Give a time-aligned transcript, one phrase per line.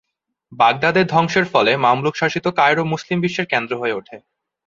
[0.51, 4.17] বাগদাদের ধ্বংসের ফলে মামলুক শাসিত কায়রো মুসলিম বিশ্বের কেন্দ্র হয়ে উঠে।